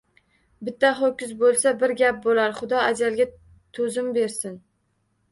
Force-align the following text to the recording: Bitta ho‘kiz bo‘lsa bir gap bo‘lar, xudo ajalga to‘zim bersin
Bitta 0.67 0.89
ho‘kiz 0.99 1.33
bo‘lsa 1.41 1.73
bir 1.83 1.91
gap 1.99 2.17
bo‘lar, 2.23 2.55
xudo 2.59 2.79
ajalga 2.85 3.27
to‘zim 3.79 4.09
bersin 4.17 4.57